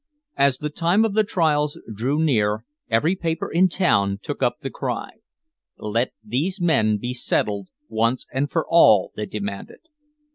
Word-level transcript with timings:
As 0.37 0.57
the 0.57 0.71
time 0.71 1.05
of 1.05 1.13
the 1.13 1.23
trials 1.23 1.79
drew 1.93 2.19
near 2.23 2.65
every 2.89 3.15
paper 3.15 3.51
in 3.51 3.69
town 3.69 4.17
took 4.23 4.41
up 4.41 4.57
the 4.61 4.71
cry. 4.71 5.11
Let 5.77 6.11
these 6.23 6.59
men 6.59 6.97
be 6.97 7.13
settled 7.13 7.67
once 7.87 8.25
and 8.33 8.49
for 8.49 8.65
all, 8.67 9.11
they 9.15 9.27
demanded. 9.27 9.81